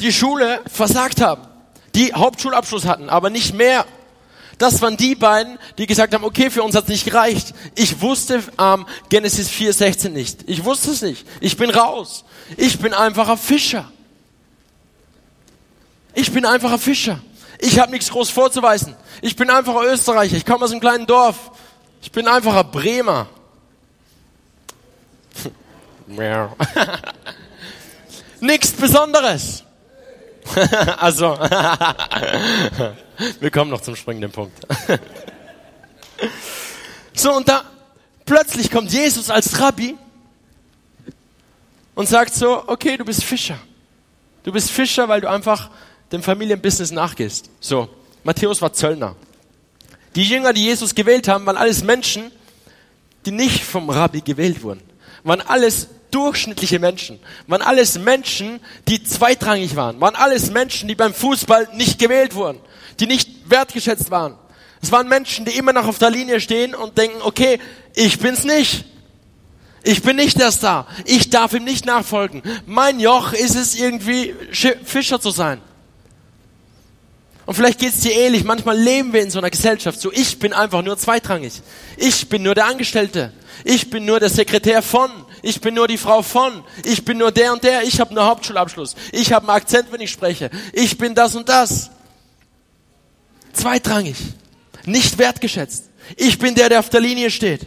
[0.00, 1.42] die Schule versagt haben.
[1.94, 3.86] Die Hauptschulabschluss hatten, aber nicht mehr
[4.60, 7.54] das waren die beiden, die gesagt haben, okay, für uns hat es nicht gereicht.
[7.76, 10.40] Ich wusste ähm, Genesis 4,16 nicht.
[10.46, 11.26] Ich wusste es nicht.
[11.40, 12.26] Ich bin raus.
[12.58, 13.90] Ich bin einfacher Fischer.
[16.12, 17.20] Ich bin einfacher Fischer.
[17.58, 18.94] Ich habe nichts groß vorzuweisen.
[19.22, 20.36] Ich bin einfacher Österreicher.
[20.36, 21.52] Ich komme aus einem kleinen Dorf.
[22.02, 23.28] Ich bin einfacher Bremer.
[28.40, 29.64] Nichts Besonderes.
[30.98, 31.38] also,
[33.40, 34.66] wir kommen noch zum springenden Punkt.
[37.14, 37.64] so, und da
[38.24, 39.96] plötzlich kommt Jesus als Rabbi
[41.94, 43.58] und sagt so, okay, du bist Fischer.
[44.42, 45.70] Du bist Fischer, weil du einfach
[46.12, 47.50] dem Familienbusiness nachgehst.
[47.60, 47.88] So,
[48.24, 49.16] Matthäus war Zöllner.
[50.14, 52.32] Die Jünger, die Jesus gewählt haben, waren alles Menschen,
[53.26, 54.82] die nicht vom Rabbi gewählt wurden.
[55.22, 61.14] Waren alles durchschnittliche Menschen, waren alles Menschen, die zweitrangig waren, waren alles Menschen, die beim
[61.14, 62.58] Fußball nicht gewählt wurden,
[63.00, 64.36] die nicht wertgeschätzt waren.
[64.82, 67.58] Es waren Menschen, die immer noch auf der Linie stehen und denken, okay,
[67.94, 68.84] ich bin's nicht.
[69.82, 70.86] Ich bin nicht der Star.
[71.06, 72.42] Ich darf ihm nicht nachfolgen.
[72.66, 74.34] Mein Joch ist es irgendwie,
[74.84, 75.60] Fischer zu sein.
[77.46, 78.44] Und vielleicht geht es dir ähnlich.
[78.44, 81.54] Manchmal leben wir in so einer Gesellschaft so, ich bin einfach nur zweitrangig.
[81.96, 83.32] Ich bin nur der Angestellte.
[83.64, 85.10] Ich bin nur der Sekretär von.
[85.42, 86.62] Ich bin nur die Frau von.
[86.84, 87.82] Ich bin nur der und der.
[87.82, 88.94] Ich habe nur Hauptschulabschluss.
[89.12, 90.50] Ich habe einen Akzent, wenn ich spreche.
[90.72, 91.90] Ich bin das und das.
[93.52, 94.16] Zweitrangig.
[94.84, 95.90] Nicht wertgeschätzt.
[96.16, 97.66] Ich bin der, der auf der Linie steht.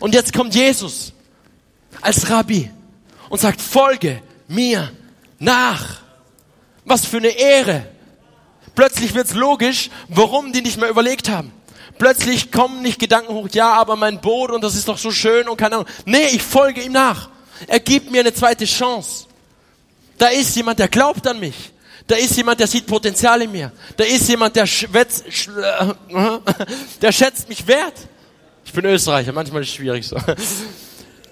[0.00, 1.12] Und jetzt kommt Jesus
[2.00, 2.70] als Rabbi
[3.28, 4.92] und sagt, folge mir
[5.38, 6.00] nach.
[6.84, 7.86] Was für eine Ehre.
[8.74, 11.52] Plötzlich wird's logisch, warum die nicht mehr überlegt haben.
[11.98, 15.48] plötzlich kommen nicht Gedanken hoch, ja, aber mein Boot und das ist doch so schön
[15.48, 15.88] und keine Ahnung.
[16.04, 17.30] Nee, ich folge ihm nach.
[17.68, 19.26] Er gibt mir eine zweite Chance.
[20.18, 21.71] Da ist jemand, der glaubt an mich.
[22.06, 23.72] Da ist jemand, der sieht Potenzial in mir.
[23.96, 25.24] Da ist jemand, der, schwätzt,
[27.02, 27.94] der schätzt mich wert.
[28.64, 30.16] Ich bin Österreicher, manchmal ist es schwierig so.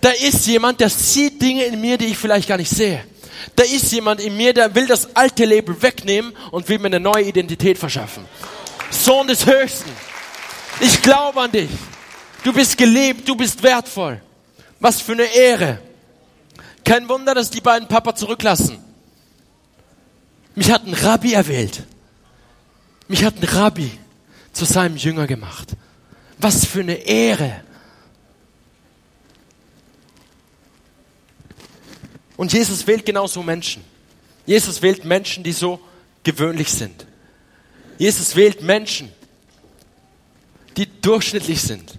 [0.01, 3.05] Da ist jemand, der sieht Dinge in mir, die ich vielleicht gar nicht sehe.
[3.57, 7.01] Da ist jemand in mir, der will das alte Label wegnehmen und will mir eine
[7.01, 8.25] neue Identität verschaffen.
[8.91, 9.91] Sohn des Höchsten.
[10.81, 11.71] Ich glaube an dich.
[12.43, 14.21] Du bist geliebt, du bist wertvoll.
[14.79, 15.79] Was für eine Ehre.
[16.85, 18.83] Kein Wunder, dass die beiden Papa zurücklassen.
[20.61, 21.85] Mich hat ein Rabbi erwählt.
[23.09, 23.91] Mich hat ein Rabbi
[24.53, 25.75] zu seinem Jünger gemacht.
[26.37, 27.65] Was für eine Ehre.
[32.37, 33.83] Und Jesus wählt genauso Menschen.
[34.45, 35.81] Jesus wählt Menschen, die so
[36.25, 37.07] gewöhnlich sind.
[37.97, 39.11] Jesus wählt Menschen,
[40.77, 41.95] die durchschnittlich sind.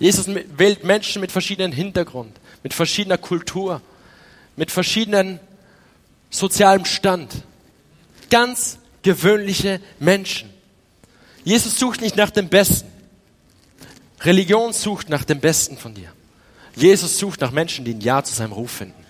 [0.00, 3.82] Jesus wählt Menschen mit verschiedenen Hintergrund, mit verschiedener Kultur,
[4.56, 5.38] mit verschiedenen
[6.34, 7.32] sozialem Stand.
[8.30, 10.50] Ganz gewöhnliche Menschen.
[11.44, 12.90] Jesus sucht nicht nach dem Besten.
[14.22, 16.10] Religion sucht nach dem Besten von dir.
[16.74, 19.04] Jesus sucht nach Menschen, die ein Ja zu seinem Ruf finden.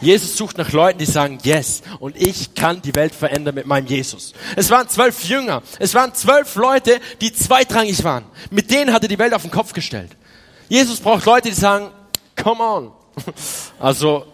[0.00, 3.86] Jesus sucht nach Leuten, die sagen, yes, und ich kann die Welt verändern mit meinem
[3.86, 4.32] Jesus.
[4.56, 8.24] Es waren zwölf Jünger, es waren zwölf Leute, die zweitrangig waren.
[8.50, 10.16] Mit denen hat er die Welt auf den Kopf gestellt.
[10.70, 11.90] Jesus braucht Leute, die sagen,
[12.40, 12.92] come on.
[13.78, 14.26] Also,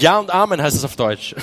[0.00, 1.34] ja und Amen heißt es auf Deutsch.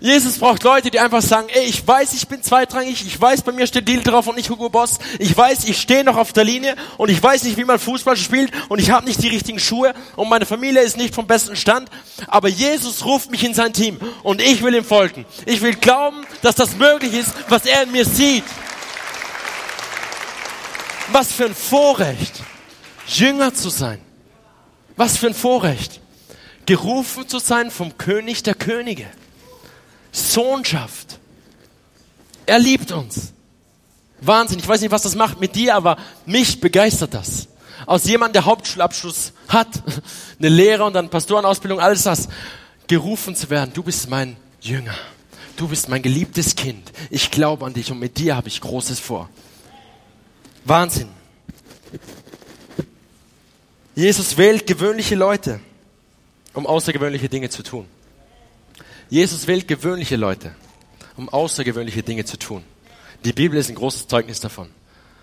[0.00, 3.52] Jesus braucht Leute, die einfach sagen, ey, ich weiß, ich bin zweitrangig, ich weiß, bei
[3.52, 6.44] mir steht Deal drauf und nicht Hugo Boss, ich weiß, ich stehe noch auf der
[6.44, 9.60] Linie und ich weiß nicht, wie man Fußball spielt und ich habe nicht die richtigen
[9.60, 11.88] Schuhe und meine Familie ist nicht vom besten Stand,
[12.26, 15.24] aber Jesus ruft mich in sein Team und ich will ihm folgen.
[15.46, 18.44] Ich will glauben, dass das möglich ist, was er in mir sieht.
[21.12, 22.42] Was für ein Vorrecht,
[23.06, 24.00] Jünger zu sein.
[24.98, 26.00] Was für ein Vorrecht,
[26.66, 29.06] gerufen zu sein vom König der Könige.
[30.10, 31.20] Sohnschaft.
[32.46, 33.32] Er liebt uns.
[34.20, 34.58] Wahnsinn.
[34.58, 37.46] Ich weiß nicht, was das macht mit dir, aber mich begeistert das.
[37.86, 39.68] Aus jemandem, der Hauptschulabschluss hat,
[40.40, 42.28] eine Lehre und dann Pastorenausbildung, alles das,
[42.88, 43.70] gerufen zu werden.
[43.72, 44.96] Du bist mein Jünger.
[45.56, 46.90] Du bist mein geliebtes Kind.
[47.08, 49.30] Ich glaube an dich und mit dir habe ich Großes vor.
[50.64, 51.08] Wahnsinn.
[53.98, 55.58] Jesus wählt gewöhnliche Leute,
[56.54, 57.84] um außergewöhnliche Dinge zu tun.
[59.10, 60.54] Jesus wählt gewöhnliche Leute,
[61.16, 62.62] um außergewöhnliche Dinge zu tun.
[63.24, 64.68] Die Bibel ist ein großes Zeugnis davon.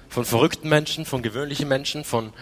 [0.10, 2.34] Von verrückten Menschen, von gewöhnlichen Menschen, von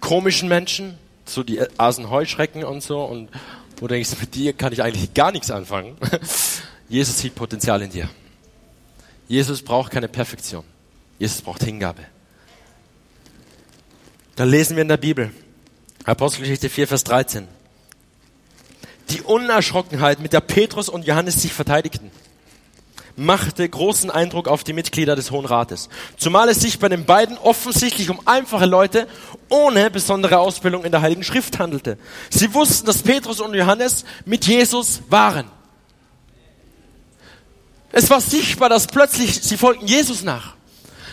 [0.00, 3.04] komischen Menschen, so die Asen Heuschrecken und so.
[3.04, 3.28] Und
[3.76, 5.96] wo du denkst, mit dir kann ich eigentlich gar nichts anfangen.
[6.88, 8.10] Jesus sieht Potenzial in dir.
[9.28, 10.64] Jesus braucht keine Perfektion.
[11.20, 12.02] Jesus braucht Hingabe.
[14.34, 15.30] Dann lesen wir in der Bibel,
[16.04, 17.48] Apostelgeschichte 4, Vers 13
[19.10, 22.10] die Unerschrockenheit, mit der Petrus und Johannes sich verteidigten,
[23.16, 25.88] machte großen Eindruck auf die Mitglieder des Hohen Rates.
[26.16, 29.06] Zumal es sich bei den beiden offensichtlich um einfache Leute
[29.48, 31.96] ohne besondere Ausbildung in der Heiligen Schrift handelte.
[32.28, 35.46] Sie wussten, dass Petrus und Johannes mit Jesus waren.
[37.92, 40.56] Es war sichtbar, dass plötzlich sie folgten Jesus nach.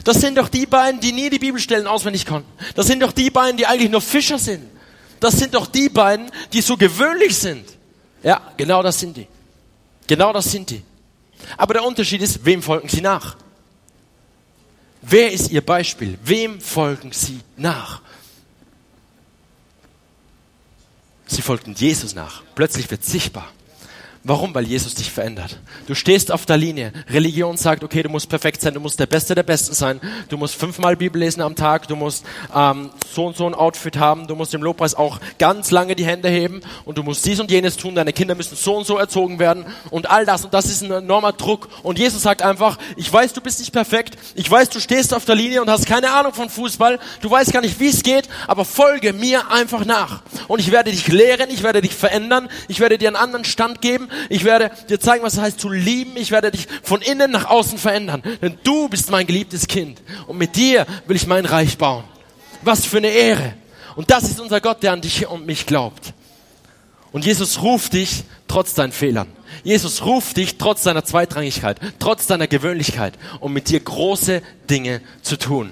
[0.03, 2.51] Das sind doch die beiden, die nie die Bibelstellen auswendig konnten.
[2.73, 4.70] Das sind doch die beiden, die eigentlich nur Fischer sind.
[5.21, 7.65] Das sind doch die beiden, die so gewöhnlich sind.
[8.23, 9.27] Ja, genau das sind die.
[10.07, 10.81] Genau das sind die.
[11.55, 13.37] Aber der Unterschied ist, wem folgen sie nach?
[15.03, 16.17] Wer ist ihr Beispiel?
[16.23, 18.01] Wem folgen sie nach?
[21.27, 22.41] Sie folgten Jesus nach.
[22.55, 23.47] Plötzlich wird sichtbar.
[24.23, 24.53] Warum?
[24.53, 25.57] Weil Jesus dich verändert.
[25.87, 26.93] Du stehst auf der Linie.
[27.09, 30.37] Religion sagt, okay, du musst perfekt sein, du musst der Beste der Besten sein, du
[30.37, 32.23] musst fünfmal Bibel lesen am Tag, du musst
[32.55, 36.05] ähm, so und so ein Outfit haben, du musst im Lobpreis auch ganz lange die
[36.05, 38.97] Hände heben und du musst dies und jenes tun, deine Kinder müssen so und so
[38.97, 41.69] erzogen werden und all das und das ist ein enormer Druck.
[41.81, 45.25] Und Jesus sagt einfach, ich weiß, du bist nicht perfekt, ich weiß, du stehst auf
[45.25, 48.29] der Linie und hast keine Ahnung von Fußball, du weißt gar nicht, wie es geht,
[48.45, 50.21] aber folge mir einfach nach.
[50.51, 53.79] Und ich werde dich lehren, ich werde dich verändern, ich werde dir einen anderen Stand
[53.79, 56.17] geben, ich werde dir zeigen, was es heißt zu lieben.
[56.17, 58.21] Ich werde dich von innen nach außen verändern.
[58.41, 60.01] Denn du bist mein geliebtes Kind.
[60.27, 62.03] Und mit dir will ich mein Reich bauen.
[62.63, 63.53] Was für eine Ehre.
[63.95, 66.11] Und das ist unser Gott, der an dich und mich glaubt.
[67.13, 69.29] Und Jesus ruft dich trotz deinen Fehlern.
[69.63, 75.37] Jesus ruft dich trotz deiner Zweitrangigkeit, trotz deiner Gewöhnlichkeit, um mit dir große Dinge zu
[75.37, 75.71] tun.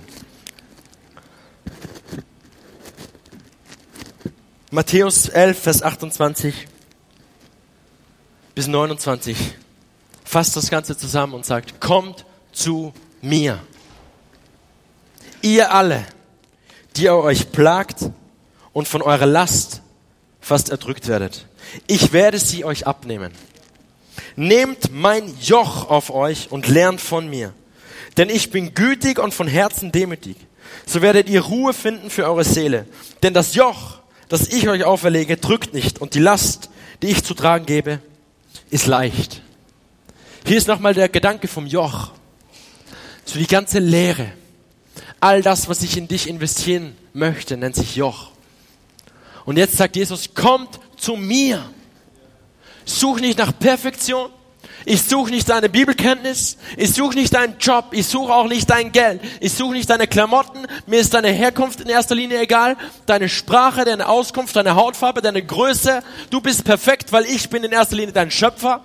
[4.71, 6.67] Matthäus 11, Vers 28
[8.53, 9.35] bis 29
[10.23, 13.59] fasst das Ganze zusammen und sagt, kommt zu mir.
[15.41, 16.05] Ihr alle,
[16.95, 18.11] die ihr euch plagt
[18.71, 19.81] und von eurer Last
[20.39, 21.47] fast erdrückt werdet.
[21.87, 23.31] Ich werde sie euch abnehmen.
[24.35, 27.55] Nehmt mein Joch auf euch und lernt von mir.
[28.17, 30.37] Denn ich bin gütig und von Herzen demütig.
[30.85, 32.85] So werdet ihr Ruhe finden für eure Seele.
[33.23, 33.98] Denn das Joch,
[34.29, 35.99] das ich euch auferlege, drückt nicht.
[35.99, 36.69] Und die Last,
[37.01, 37.99] die ich zu tragen gebe,
[38.69, 39.41] ist leicht.
[40.45, 42.11] Hier ist nochmal der Gedanke vom Joch.
[43.25, 44.31] So die ganze Lehre.
[45.19, 48.31] All das, was ich in dich investieren möchte, nennt sich Joch.
[49.45, 51.63] Und jetzt sagt Jesus, kommt zu mir.
[52.85, 54.31] Such nicht nach Perfektion.
[54.85, 56.57] Ich suche nicht deine Bibelkenntnis.
[56.77, 57.87] Ich suche nicht deinen Job.
[57.91, 59.21] Ich suche auch nicht dein Geld.
[59.39, 60.65] Ich suche nicht deine Klamotten.
[60.87, 62.77] Mir ist deine Herkunft in erster Linie egal.
[63.05, 66.01] Deine Sprache, deine Auskunft, deine Hautfarbe, deine Größe.
[66.29, 68.81] Du bist perfekt, weil ich bin in erster Linie dein Schöpfer.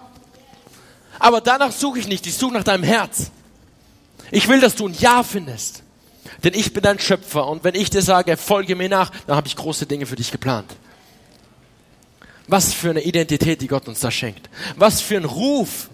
[1.19, 2.27] Aber danach suche ich nicht.
[2.27, 3.31] Ich suche nach deinem Herz.
[4.31, 5.83] Ich will, dass du ein Ja findest.
[6.43, 7.47] Denn ich bin dein Schöpfer.
[7.47, 10.33] Und wenn ich dir sage, folge mir nach, dann habe ich große Dinge für dich
[10.33, 10.75] geplant.
[12.47, 14.51] Was für eine Identität, die Gott uns da schenkt.
[14.77, 15.89] Was für ein Ruf.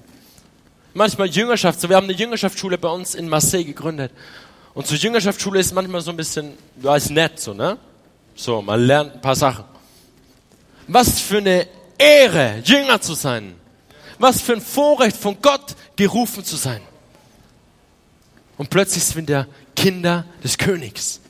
[0.94, 1.80] Manchmal Jüngerschaft.
[1.80, 4.12] So, wir haben eine Jüngerschaftsschule bei uns in Marseille gegründet.
[4.74, 7.78] Und zur Jüngerschaftsschule ist manchmal so ein bisschen, ja, ist nett, so, ne?
[8.34, 9.64] So, man lernt ein paar Sachen.
[10.88, 13.54] Was für eine Ehre, Jünger zu sein.
[14.18, 16.80] Was für ein Vorrecht, von Gott gerufen zu sein.
[18.58, 21.20] Und plötzlich sind wir Kinder des Königs.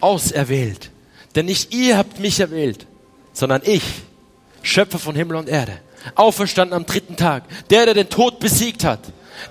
[0.00, 0.90] Auserwählt.
[1.34, 2.86] Denn nicht ihr habt mich erwählt,
[3.32, 3.82] sondern ich
[4.64, 5.78] Schöpfer von Himmel und Erde,
[6.14, 9.00] auferstanden am dritten Tag, der, der den Tod besiegt hat,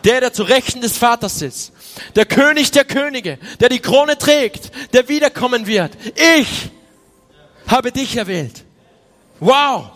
[0.04, 1.72] der, der zu Rechten des Vaters sitzt,
[2.16, 5.92] der König der Könige, der die Krone trägt, der wiederkommen wird.
[6.40, 6.72] Ich
[7.68, 8.64] habe dich erwählt.
[9.40, 9.92] Wow!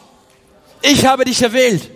[0.82, 1.90] Ich habe dich erwählt.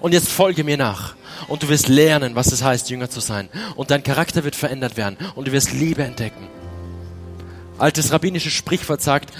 [0.00, 1.14] Und jetzt folge mir nach.
[1.48, 3.48] Und du wirst lernen, was es heißt, Jünger zu sein.
[3.74, 5.16] Und dein Charakter wird verändert werden.
[5.34, 6.46] Und du wirst Liebe entdecken.
[7.78, 9.34] Altes rabbinisches Sprichwort sagt,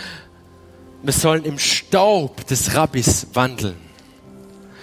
[1.02, 3.76] wir sollen im Staub des Rabbis wandeln.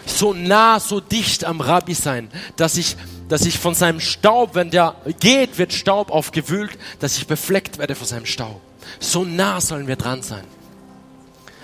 [0.06, 2.96] So nah, so dicht am Rabbi sein, dass ich,
[3.28, 7.94] dass ich von seinem Staub, wenn der geht, wird Staub aufgewühlt, dass ich befleckt werde
[7.94, 8.62] von seinem Staub.
[9.00, 10.46] So nah sollen wir dran sein.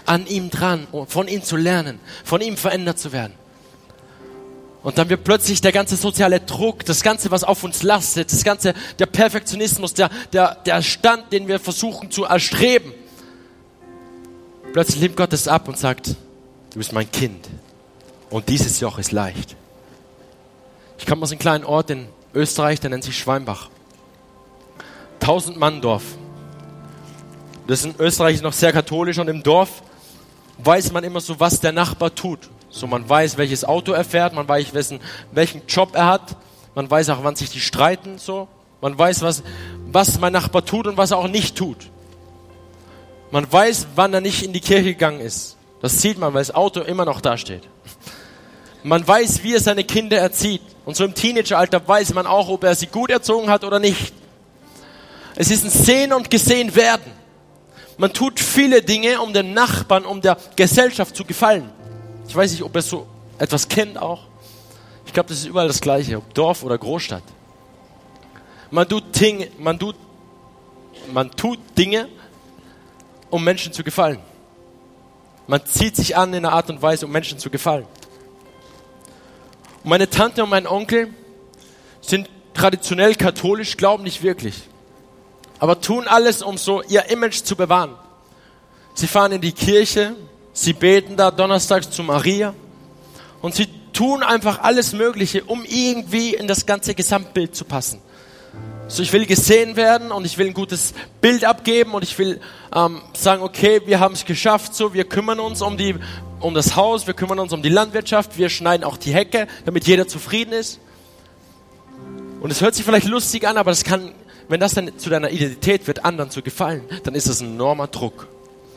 [0.06, 3.34] An ihm dran, von ihm zu lernen, von ihm verändert zu werden.
[4.84, 8.44] Und dann wird plötzlich der ganze soziale Druck, das Ganze, was auf uns lastet, das
[8.44, 12.94] ganze, der Perfektionismus, der, der, der Stand, den wir versuchen zu erstreben,
[14.74, 17.48] Plötzlich nimmt Gott es ab und sagt, du bist mein Kind.
[18.32, 19.56] Und dieses Joch ist leicht.
[20.98, 23.70] Ich komme aus einem kleinen Ort in Österreich, der nennt sich Schweinbach.
[25.20, 26.04] Tausend Mann Dorf.
[27.68, 29.84] Das ist in Österreich noch sehr katholisch und im Dorf
[30.58, 32.50] weiß man immer so, was der Nachbar tut.
[32.72, 35.00] So, man weiß, welches Auto er fährt, man weiß, welchen,
[35.32, 36.36] welchen Job er hat,
[36.74, 38.48] man weiß auch, wann sich die streiten, so.
[38.82, 39.44] Man weiß, was,
[39.86, 41.92] was mein Nachbar tut und was er auch nicht tut.
[43.34, 45.58] Man weiß, wann er nicht in die Kirche gegangen ist.
[45.82, 47.64] Das sieht man, weil das Auto immer noch da steht.
[48.84, 50.62] Man weiß, wie er seine Kinder erzieht.
[50.86, 54.14] Und so im Teenageralter weiß man auch, ob er sie gut erzogen hat oder nicht.
[55.34, 57.12] Es ist ein Sehen und Gesehen werden.
[57.98, 61.72] Man tut viele Dinge, um den Nachbarn, um der Gesellschaft zu gefallen.
[62.28, 63.08] Ich weiß nicht, ob er so
[63.40, 64.26] etwas kennt auch.
[65.08, 67.24] Ich glaube, das ist überall das Gleiche, ob Dorf oder Großstadt.
[68.70, 69.96] Man tut Dinge, man tut,
[71.12, 72.10] man tut Dinge,
[73.34, 74.20] um Menschen zu gefallen.
[75.48, 77.88] Man zieht sich an in einer Art und Weise, um Menschen zu gefallen.
[79.84, 81.12] Und meine Tante und mein Onkel
[82.00, 84.70] sind traditionell katholisch, glauben nicht wirklich,
[85.58, 87.96] aber tun alles, um so ihr Image zu bewahren.
[88.94, 90.16] Sie fahren in die Kirche,
[90.54, 92.54] sie beten da donnerstags zu Maria
[93.42, 98.00] und sie tun einfach alles Mögliche, um irgendwie in das ganze Gesamtbild zu passen.
[98.94, 102.40] So, ich will gesehen werden und ich will ein gutes Bild abgeben und ich will
[102.76, 105.96] ähm, sagen, okay, wir haben es geschafft, so, wir kümmern uns um die,
[106.40, 109.88] um das Haus, wir kümmern uns um die Landwirtschaft, wir schneiden auch die Hecke, damit
[109.88, 110.80] jeder zufrieden ist.
[112.40, 114.12] Und es hört sich vielleicht lustig an, aber das kann,
[114.48, 117.88] wenn das dann zu deiner Identität wird, anderen zu gefallen, dann ist das ein enormer
[117.88, 118.28] Druck.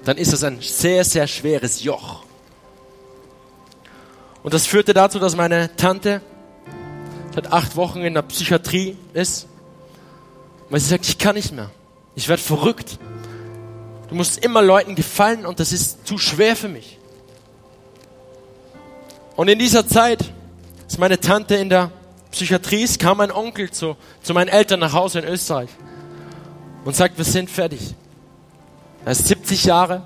[0.07, 2.23] Dann ist das ein sehr, sehr schweres Joch.
[4.43, 6.23] Und das führte dazu, dass meine Tante
[7.35, 9.47] seit acht Wochen in der Psychiatrie ist
[10.71, 11.71] weil sie sagt, ich kann nicht mehr.
[12.15, 12.99] Ich werde verrückt.
[14.09, 16.99] Du musst immer Leuten gefallen und das ist zu schwer für mich.
[19.35, 20.25] Und in dieser Zeit,
[20.85, 21.91] als meine Tante in der
[22.31, 25.71] Psychiatrie ist, kam mein Onkel zu, zu meinen Eltern nach Hause in Österreich
[26.85, 27.95] und sagt, wir sind fertig.
[29.05, 30.03] Er ist 70 Jahre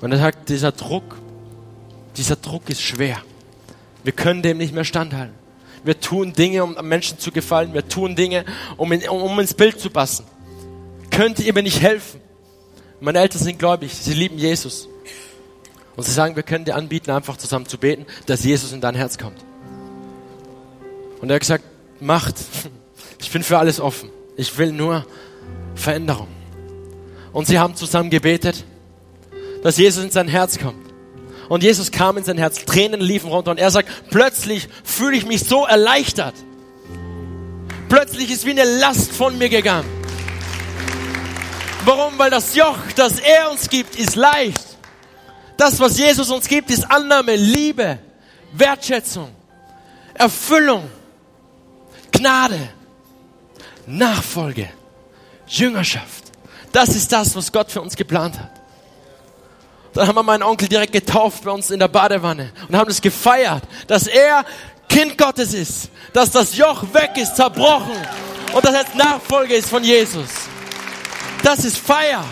[0.00, 1.16] und er sagt, dieser Druck,
[2.16, 3.18] dieser Druck ist schwer.
[4.04, 5.34] Wir können dem nicht mehr standhalten.
[5.84, 7.74] Wir tun Dinge, um Menschen zu gefallen.
[7.74, 8.44] Wir tun Dinge,
[8.76, 10.24] um, in, um ins Bild zu passen.
[11.10, 12.20] Könnt ihr mir nicht helfen?
[13.00, 13.94] Meine Eltern sind gläubig.
[13.94, 14.88] Sie lieben Jesus.
[15.96, 18.94] Und sie sagen, wir können dir anbieten, einfach zusammen zu beten, dass Jesus in dein
[18.94, 19.44] Herz kommt.
[21.20, 21.64] Und er hat gesagt,
[22.00, 22.36] macht.
[23.20, 24.10] Ich bin für alles offen.
[24.36, 25.04] Ich will nur
[25.74, 26.28] Veränderung.
[27.32, 28.64] Und sie haben zusammen gebetet,
[29.64, 30.87] dass Jesus in sein Herz kommt.
[31.48, 35.26] Und Jesus kam in sein Herz, Tränen liefen runter und er sagt, plötzlich fühle ich
[35.26, 36.34] mich so erleichtert.
[37.88, 39.88] Plötzlich ist wie eine Last von mir gegangen.
[41.84, 42.18] Warum?
[42.18, 44.62] Weil das Joch, das er uns gibt, ist leicht.
[45.56, 47.98] Das, was Jesus uns gibt, ist Annahme, Liebe,
[48.52, 49.30] Wertschätzung,
[50.12, 50.90] Erfüllung,
[52.12, 52.68] Gnade,
[53.86, 54.68] Nachfolge,
[55.46, 56.24] Jüngerschaft.
[56.72, 58.57] Das ist das, was Gott für uns geplant hat.
[59.98, 63.00] Dann haben wir meinen Onkel direkt getauft bei uns in der Badewanne und haben es
[63.00, 64.44] gefeiert, dass er
[64.88, 67.96] Kind Gottes ist, dass das Joch weg ist, zerbrochen
[68.54, 70.28] und dass er jetzt Nachfolger ist von Jesus.
[71.42, 72.24] Das ist Feier.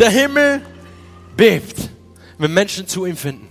[0.00, 0.66] Der Himmel
[1.36, 1.78] bebt,
[2.38, 3.46] wenn Menschen zu ihm finden.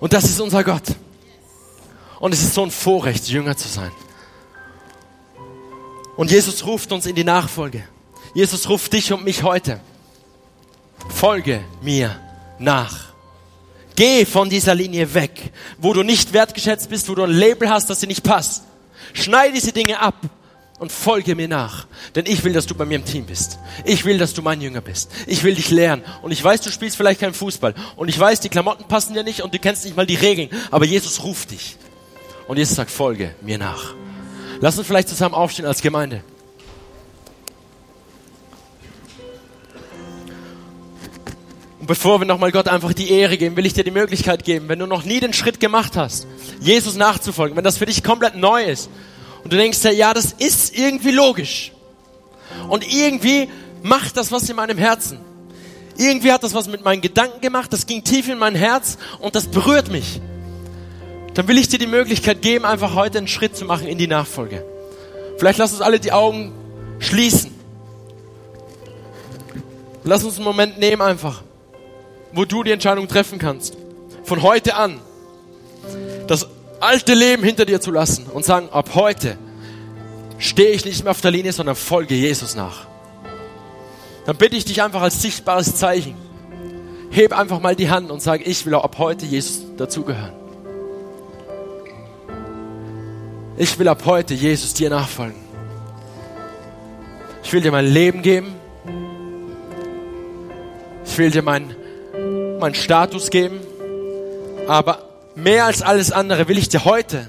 [0.00, 0.84] Und das ist unser Gott.
[2.18, 3.92] Und es ist so ein Vorrecht, Jünger zu sein.
[6.16, 7.86] Und Jesus ruft uns in die Nachfolge.
[8.32, 9.82] Jesus ruft dich und mich heute.
[11.08, 12.18] Folge mir
[12.58, 13.06] nach.
[13.96, 17.88] Geh von dieser Linie weg, wo du nicht wertgeschätzt bist, wo du ein Label hast,
[17.88, 18.64] das dir nicht passt.
[19.14, 20.16] Schneide diese Dinge ab
[20.78, 21.86] und folge mir nach.
[22.14, 23.58] Denn ich will, dass du bei mir im Team bist.
[23.84, 25.10] Ich will, dass du mein Jünger bist.
[25.26, 26.02] Ich will dich lernen.
[26.20, 27.74] Und ich weiß, du spielst vielleicht keinen Fußball.
[27.96, 30.50] Und ich weiß, die Klamotten passen dir nicht und du kennst nicht mal die Regeln.
[30.70, 31.76] Aber Jesus ruft dich.
[32.46, 33.94] Und Jesus sagt, folge mir nach.
[34.60, 36.22] Lass uns vielleicht zusammen aufstehen als Gemeinde.
[41.86, 44.68] Und bevor wir nochmal Gott einfach die Ehre geben, will ich dir die Möglichkeit geben,
[44.68, 46.26] wenn du noch nie den Schritt gemacht hast,
[46.58, 48.90] Jesus nachzufolgen, wenn das für dich komplett neu ist,
[49.44, 51.70] und du denkst ja, das ist irgendwie logisch.
[52.68, 53.48] Und irgendwie
[53.84, 55.20] macht das was in meinem Herzen.
[55.96, 59.36] Irgendwie hat das was mit meinen Gedanken gemacht, das ging tief in mein Herz und
[59.36, 60.20] das berührt mich.
[61.34, 64.08] Dann will ich dir die Möglichkeit geben, einfach heute einen Schritt zu machen in die
[64.08, 64.64] Nachfolge.
[65.38, 66.50] Vielleicht lass uns alle die Augen
[66.98, 67.54] schließen.
[70.02, 71.44] Lass uns einen Moment nehmen einfach,
[72.36, 73.76] wo du die Entscheidung treffen kannst.
[74.24, 75.00] Von heute an.
[76.26, 76.46] Das
[76.80, 79.38] alte Leben hinter dir zu lassen und sagen, ab heute
[80.38, 82.86] stehe ich nicht mehr auf der Linie, sondern folge Jesus nach.
[84.26, 86.14] Dann bitte ich dich einfach als sichtbares Zeichen.
[87.10, 90.34] Heb einfach mal die Hand und sag, ich will auch ab heute Jesus dazugehören.
[93.56, 95.40] Ich will ab heute Jesus dir nachfolgen.
[97.42, 98.54] Ich will dir mein Leben geben.
[101.06, 101.42] Ich will dir
[102.58, 103.60] mein Status geben.
[104.68, 104.98] Aber
[105.34, 107.28] mehr als alles andere will ich dir heute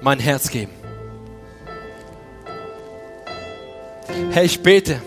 [0.00, 0.72] mein Herz geben.
[4.30, 5.00] Herr, ich bete,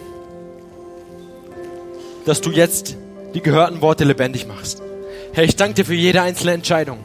[2.25, 2.95] dass du jetzt
[3.33, 4.81] die gehörten Worte lebendig machst.
[5.33, 6.99] Herr, ich danke dir für jede einzelne Entscheidung.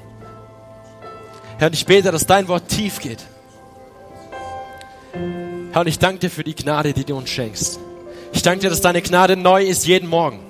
[1.58, 3.24] Herr, und ich bete, dass dein Wort tief geht.
[5.72, 7.78] Herr, und ich danke dir für die Gnade, die du uns schenkst.
[8.32, 10.40] Ich danke dir, dass deine Gnade neu ist jeden Morgen.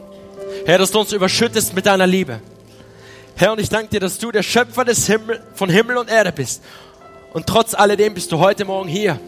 [0.66, 2.40] Herr, dass du uns überschüttest mit deiner Liebe.
[3.36, 6.32] Herr, und ich danke dir, dass du der Schöpfer des Himmel, von Himmel und Erde
[6.32, 6.60] bist.
[7.32, 9.20] Und trotz alledem bist du heute Morgen hier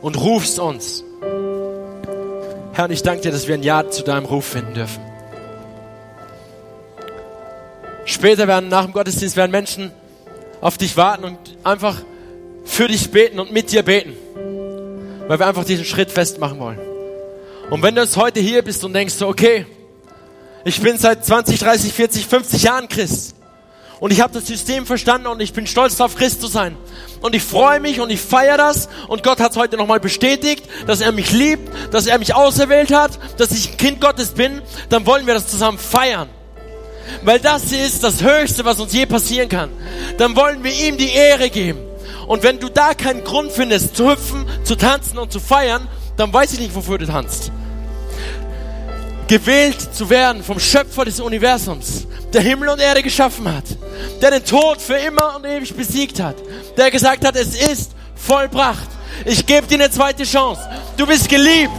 [0.00, 1.04] und rufst uns.
[2.72, 5.02] Herr, und ich danke dir, dass wir ein Ja zu deinem Ruf finden dürfen.
[8.06, 9.92] Später werden, nach dem Gottesdienst, werden Menschen
[10.62, 11.98] auf dich warten und einfach
[12.64, 14.14] für dich beten und mit dir beten.
[15.28, 16.78] Weil wir einfach diesen Schritt festmachen wollen.
[17.68, 19.66] Und wenn du jetzt heute hier bist und denkst so, okay,
[20.64, 23.34] ich bin seit 20, 30, 40, 50 Jahren Christ.
[23.98, 26.76] Und ich habe das System verstanden und ich bin stolz darauf, Christ zu sein.
[27.20, 28.88] Und ich freue mich und ich feiere das.
[29.08, 32.92] Und Gott hat es heute nochmal bestätigt, dass er mich liebt, dass er mich auserwählt
[32.92, 34.62] hat, dass ich ein Kind Gottes bin.
[34.88, 36.30] Dann wollen wir das zusammen feiern.
[37.24, 39.70] Weil das ist das Höchste, was uns je passieren kann.
[40.16, 41.80] Dann wollen wir ihm die Ehre geben.
[42.26, 45.86] Und wenn du da keinen Grund findest, zu hüpfen, zu tanzen und zu feiern,
[46.16, 47.50] dann weiß ich nicht, wofür du tanzt
[49.30, 53.62] gewählt zu werden vom Schöpfer des Universums, der Himmel und Erde geschaffen hat,
[54.20, 56.34] der den Tod für immer und ewig besiegt hat,
[56.76, 58.88] der gesagt hat, es ist vollbracht.
[59.24, 60.60] Ich gebe dir eine zweite Chance.
[60.96, 61.70] Du bist geliebt.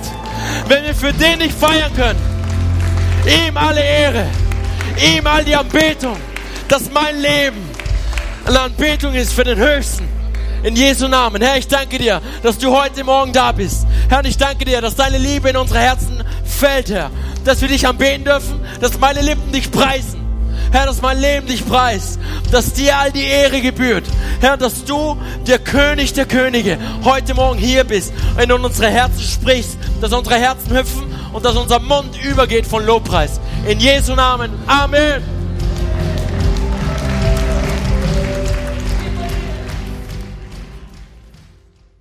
[0.69, 2.19] Wenn wir für den nicht feiern können,
[3.27, 4.27] ihm alle Ehre,
[5.13, 6.15] ihm all die Anbetung,
[6.69, 7.69] dass mein Leben
[8.45, 10.07] eine Anbetung ist für den Höchsten.
[10.63, 11.41] In Jesu Namen.
[11.41, 13.85] Herr, ich danke dir, dass du heute Morgen da bist.
[14.07, 17.09] Herr, ich danke dir, dass deine Liebe in unsere Herzen fällt, Herr.
[17.45, 20.21] Dass wir dich anbeten dürfen, dass meine Lippen dich preisen.
[20.71, 22.17] Herr, dass mein Leben dich preist,
[22.49, 24.05] dass dir all die Ehre gebührt.
[24.39, 29.21] Herr, dass du, der König der Könige, heute Morgen hier bist und in unsere Herzen
[29.21, 33.41] sprichst, dass unsere Herzen hüpfen und dass unser Mund übergeht von Lobpreis.
[33.67, 34.51] In Jesu Namen.
[34.65, 35.40] Amen.